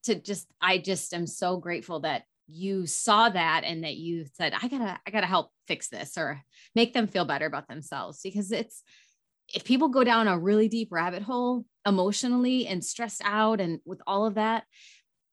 [0.02, 4.52] to just i just am so grateful that you saw that and that you said
[4.60, 6.42] i gotta i gotta help fix this or
[6.74, 8.82] make them feel better about themselves because it's
[9.54, 14.00] if people go down a really deep rabbit hole emotionally and stressed out and with
[14.06, 14.64] all of that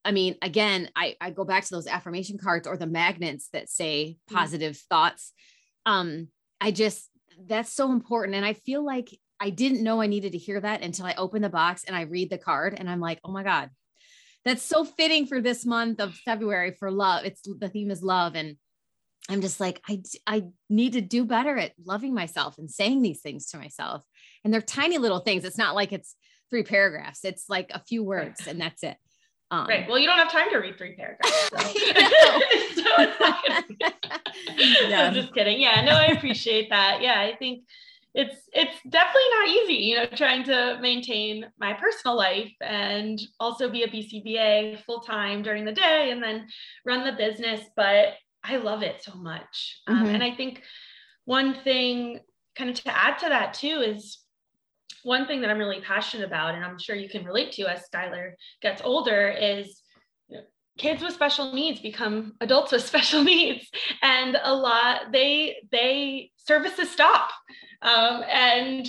[0.06, 3.70] i mean again i i go back to those affirmation cards or the magnets that
[3.70, 4.34] say mm.
[4.34, 4.96] positive mm-hmm.
[4.96, 5.34] thoughts
[5.86, 6.28] um
[6.62, 7.10] i just
[7.46, 8.36] that's so important.
[8.36, 11.42] And I feel like I didn't know I needed to hear that until I open
[11.42, 13.70] the box and I read the card and I'm like, oh my God,
[14.46, 17.26] that's so fitting for this month of February for love.
[17.26, 18.36] It's the theme is love.
[18.36, 18.58] And
[19.30, 23.22] I'm just like, I, I need to do better at loving myself and saying these
[23.22, 24.04] things to myself.
[24.44, 25.44] And they're tiny little things.
[25.46, 26.16] It's not like it's
[26.50, 27.24] three paragraphs.
[27.26, 28.98] It's like a few words and that's it.
[29.50, 29.88] Um, right.
[29.88, 31.50] Well, you don't have time to read three paragraphs.
[32.78, 33.04] So, so
[34.88, 35.08] yeah.
[35.08, 35.60] I'm just kidding.
[35.60, 35.82] Yeah.
[35.82, 37.02] No, I appreciate that.
[37.02, 37.20] Yeah.
[37.20, 37.64] I think
[38.14, 43.70] it's it's definitely not easy, you know, trying to maintain my personal life and also
[43.70, 46.48] be a BCBA full time during the day and then
[46.86, 47.62] run the business.
[47.76, 49.82] But I love it so much.
[49.88, 50.06] Um, mm-hmm.
[50.06, 50.64] Um, and I think
[51.26, 52.22] one thing
[52.56, 54.20] kind of to add to that too is
[55.04, 57.84] one thing that I'm really passionate about, and I'm sure you can relate to as
[57.94, 59.82] Skylar gets older, is
[60.78, 63.70] kids with special needs become adults with special needs,
[64.02, 67.32] and a lot they they services stop,
[67.82, 68.88] um, and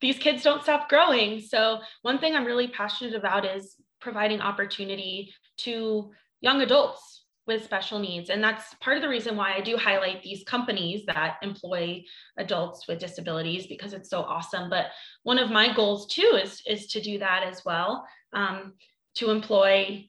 [0.00, 1.40] these kids don't stop growing.
[1.40, 7.15] So one thing I'm really passionate about is providing opportunity to young adults
[7.46, 8.30] with special needs.
[8.30, 12.04] And that's part of the reason why I do highlight these companies that employ
[12.36, 14.68] adults with disabilities because it's so awesome.
[14.68, 14.86] But
[15.22, 18.74] one of my goals too is, is to do that as well, um,
[19.16, 20.08] to employ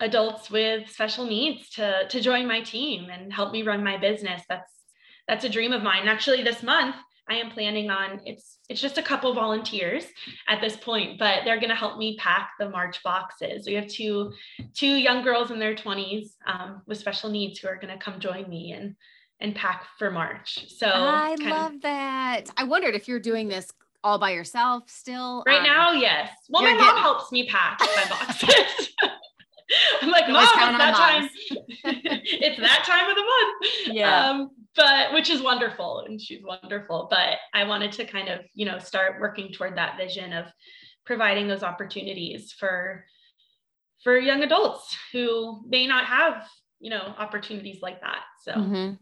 [0.00, 4.42] adults with special needs to, to join my team and help me run my business.
[4.48, 4.70] That's
[5.26, 6.06] that's a dream of mine.
[6.06, 6.96] Actually, this month
[7.28, 10.04] I am planning on it's it's just a couple volunteers
[10.48, 13.66] at this point, but they're going to help me pack the March boxes.
[13.66, 14.32] We have two
[14.74, 18.20] two young girls in their 20s um, with special needs who are going to come
[18.20, 18.94] join me and
[19.40, 20.66] and pack for March.
[20.76, 22.50] So I love of, that.
[22.56, 25.42] I wondered if you're doing this all by yourself still.
[25.46, 26.30] Right um, now, yes.
[26.50, 28.94] Well, my mom helps me pack my boxes.
[30.02, 31.28] I'm like, mom, it's that time.
[31.84, 33.96] it's that time of the month.
[33.96, 34.30] Yeah.
[34.30, 38.66] Um, but which is wonderful and she's wonderful but i wanted to kind of you
[38.66, 40.46] know start working toward that vision of
[41.04, 43.04] providing those opportunities for
[44.02, 46.46] for young adults who may not have
[46.80, 48.94] you know opportunities like that so mm-hmm.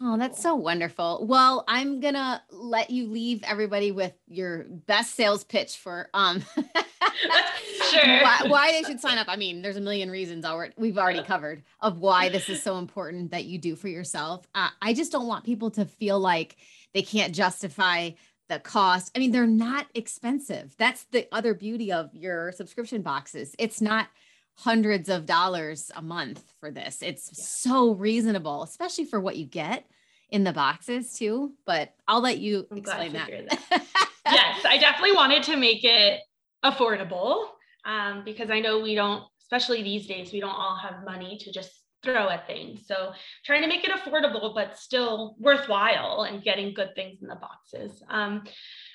[0.00, 1.26] Oh, that's so wonderful.
[1.28, 6.42] Well, I'm gonna let you leave everybody with your best sales pitch for um
[7.90, 8.22] sure.
[8.22, 9.28] Why, why, they should sign up.
[9.28, 12.78] I mean, there's a million reasons already we've already covered of why this is so
[12.78, 14.46] important that you do for yourself.
[14.54, 16.56] Uh, I just don't want people to feel like
[16.94, 18.10] they can't justify
[18.48, 19.12] the cost.
[19.14, 20.74] I mean, they're not expensive.
[20.78, 23.54] That's the other beauty of your subscription boxes.
[23.58, 24.08] It's not
[24.54, 26.98] hundreds of dollars a month for this.
[27.02, 27.44] It's yeah.
[27.44, 29.84] so reasonable, especially for what you get
[30.30, 31.52] in the boxes too.
[31.66, 33.28] But I'll let you I'm explain that.
[33.30, 33.84] that.
[34.26, 36.20] yes, I definitely wanted to make it
[36.64, 37.46] affordable
[37.84, 41.52] um, because I know we don't, especially these days, we don't all have money to
[41.52, 41.70] just
[42.02, 42.86] throw at things.
[42.86, 43.12] So
[43.44, 48.02] trying to make it affordable, but still worthwhile and getting good things in the boxes.
[48.08, 48.44] Um,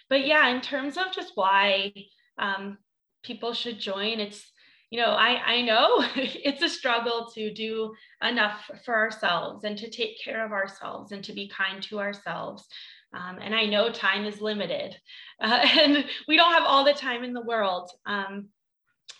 [0.10, 1.94] but yeah, in terms of just why
[2.38, 2.78] um,
[3.24, 4.52] people should join, it's,
[4.90, 9.90] you know, I, I know it's a struggle to do enough for ourselves and to
[9.90, 12.68] take care of ourselves and to be kind to ourselves.
[13.14, 14.96] Um, and I know time is limited
[15.42, 17.92] uh, and we don't have all the time in the world.
[18.06, 18.50] Um,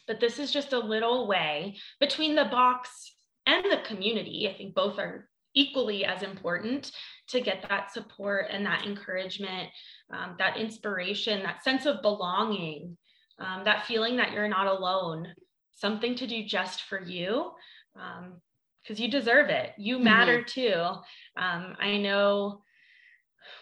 [0.08, 3.16] but this is just a little way between the box
[3.46, 4.50] and the community.
[4.50, 6.92] I think both are equally as important
[7.30, 9.70] to get that support and that encouragement,
[10.12, 12.98] um, that inspiration, that sense of belonging,
[13.40, 15.28] um, that feeling that you're not alone,
[15.72, 17.52] something to do just for you.
[17.94, 19.72] because um, you deserve it.
[19.78, 20.04] You mm-hmm.
[20.06, 20.62] matter mm-hmm.
[20.62, 21.42] too.
[21.42, 22.63] Um, I know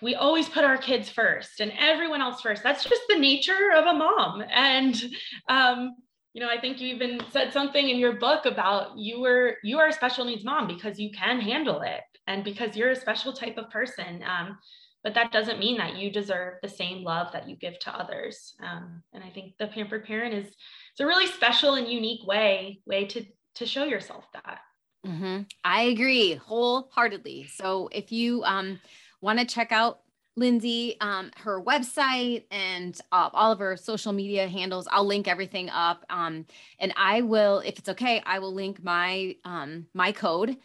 [0.01, 2.63] we always put our kids first and everyone else first.
[2.63, 4.43] That's just the nature of a mom.
[4.51, 5.01] And
[5.47, 5.95] um,
[6.33, 9.79] you know i think you even said something in your book about you were you
[9.79, 13.33] are a special needs mom because you can handle it and because you're a special
[13.33, 14.57] type of person um,
[15.03, 18.53] but that doesn't mean that you deserve the same love that you give to others
[18.63, 22.79] um, and i think the pampered parent is it's a really special and unique way
[22.85, 23.23] way to
[23.55, 24.59] to show yourself that
[25.05, 25.41] mm-hmm.
[25.63, 28.79] i agree wholeheartedly so if you um,
[29.21, 30.01] want to check out
[30.37, 34.87] Lindsay, um, her website and uh, all of her social media handles.
[34.89, 36.05] I'll link everything up.
[36.09, 36.45] Um,
[36.79, 40.57] and I will, if it's okay, I will link my um, my code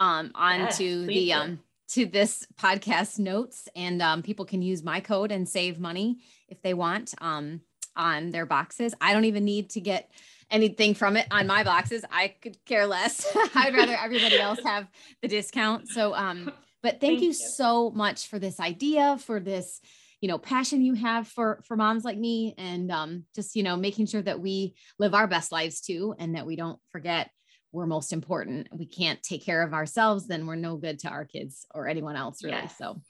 [0.00, 1.60] um, onto yes, the um,
[1.90, 6.60] to this podcast notes, and um, people can use my code and save money if
[6.62, 7.60] they want um,
[7.94, 8.92] on their boxes.
[9.00, 10.10] I don't even need to get
[10.50, 12.04] anything from it on my boxes.
[12.10, 13.24] I could care less.
[13.54, 14.88] I'd rather everybody else have
[15.22, 15.88] the discount.
[15.88, 16.52] So um
[16.82, 19.80] but thank, thank you, you so much for this idea, for this,
[20.20, 23.76] you know, passion you have for for moms like me, and um, just you know,
[23.76, 27.30] making sure that we live our best lives too, and that we don't forget
[27.72, 28.68] we're most important.
[28.70, 32.16] We can't take care of ourselves, then we're no good to our kids or anyone
[32.16, 32.56] else, really.
[32.56, 32.76] Yes.
[32.76, 33.00] So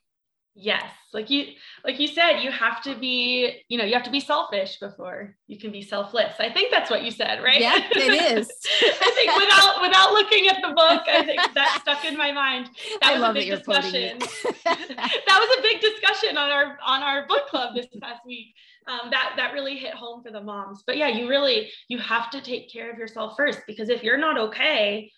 [0.54, 0.84] Yes,
[1.14, 1.46] like you
[1.82, 5.34] like you said, you have to be, you know, you have to be selfish before
[5.46, 6.34] you can be selfless.
[6.38, 7.58] I think that's what you said, right?
[7.58, 8.50] Yeah, it is.
[8.82, 12.68] I think without without looking at the book, I think that stuck in my mind.
[13.00, 14.18] That I was a big discussion.
[14.64, 18.54] that was a big discussion on our on our book club this past week.
[18.86, 20.82] Um, that that really hit home for the moms.
[20.86, 24.18] But yeah, you really you have to take care of yourself first because if you're
[24.18, 25.10] not okay,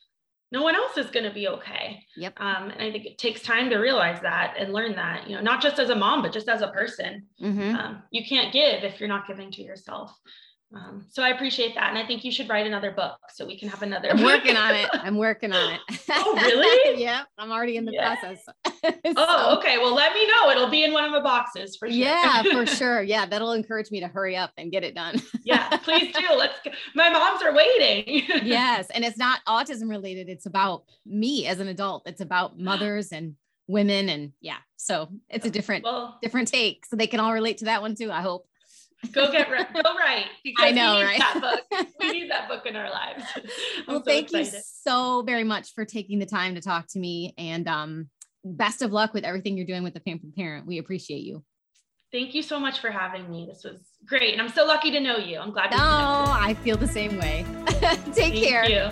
[0.52, 2.04] no one else is going to be okay.
[2.16, 2.34] Yep.
[2.40, 5.42] Um, and I think it takes time to realize that and learn that, you know,
[5.42, 7.26] not just as a mom, but just as a person.
[7.42, 7.74] Mm-hmm.
[7.74, 10.16] Um, you can't give if you're not giving to yourself.
[10.74, 11.90] Um, so I appreciate that.
[11.90, 14.10] And I think you should write another book so we can have another.
[14.10, 14.88] I'm working on it.
[14.92, 15.80] I'm working on it.
[16.10, 17.00] oh, really?
[17.02, 17.26] yep.
[17.38, 18.14] I'm already in the yeah.
[18.14, 18.44] process.
[18.84, 19.78] so, oh, okay.
[19.78, 20.50] Well, let me know.
[20.50, 21.96] It'll be in one of the boxes for sure.
[21.96, 23.02] Yeah, for sure.
[23.02, 23.26] Yeah.
[23.26, 25.20] That'll encourage me to hurry up and get it done.
[25.44, 26.26] yeah, please do.
[26.36, 26.70] Let's go.
[26.94, 28.22] My moms are waiting.
[28.42, 28.88] yes.
[28.90, 30.28] And it's not autism related.
[30.28, 32.02] It's about me as an adult.
[32.06, 33.36] It's about mothers and
[33.68, 34.08] women.
[34.08, 36.84] And yeah, so it's a different, well, different take.
[36.86, 38.46] So they can all relate to that one too, I hope
[39.12, 41.18] go get re- go right because I know, right?
[41.18, 41.86] That book.
[42.00, 43.24] We need that book in our lives.
[43.88, 44.52] well, so thank excited.
[44.52, 48.10] you so very much for taking the time to talk to me, and um,
[48.44, 50.66] best of luck with everything you're doing with the Pampered Parent.
[50.66, 51.44] We appreciate you.
[52.12, 53.46] Thank you so much for having me.
[53.48, 55.38] This was great, and I'm so lucky to know you.
[55.38, 55.70] I'm glad.
[55.70, 55.88] To know you.
[55.88, 57.44] No, I feel the same way.
[57.66, 58.12] Take care.
[58.12, 58.70] Thank care.
[58.70, 58.90] You.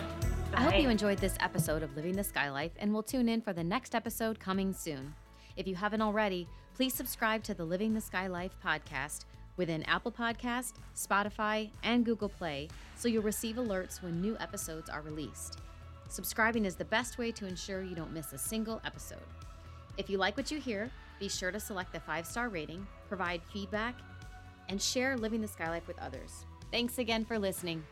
[0.55, 3.41] I hope you enjoyed this episode of Living the Sky Life, and we'll tune in
[3.41, 5.15] for the next episode coming soon.
[5.57, 9.25] If you haven't already, please subscribe to the Living the Sky Life podcast
[9.57, 15.01] within Apple Podcast, Spotify, and Google Play so you'll receive alerts when new episodes are
[15.01, 15.59] released.
[16.09, 19.19] Subscribing is the best way to ensure you don't miss a single episode.
[19.97, 23.43] If you like what you hear, be sure to select the five star rating, provide
[23.53, 23.97] feedback,
[24.69, 26.45] and share Living the Sky Life with others.
[26.71, 27.83] Thanks again for listening.